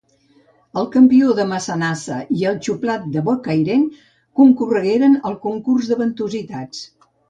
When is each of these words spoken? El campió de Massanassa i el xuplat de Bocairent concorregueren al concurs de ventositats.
El 0.81 0.87
campió 0.95 1.35
de 1.39 1.45
Massanassa 1.51 2.17
i 2.39 2.49
el 2.53 2.59
xuplat 2.69 3.07
de 3.19 3.25
Bocairent 3.31 3.87
concorregueren 4.43 5.19
al 5.33 5.41
concurs 5.49 5.95
de 5.95 6.05
ventositats. 6.05 6.87